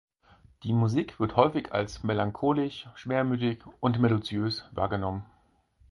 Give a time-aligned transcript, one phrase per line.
[0.63, 5.23] Die Musik wird häufig als melancholisch, schwermütig und melodiös wahrgenommen.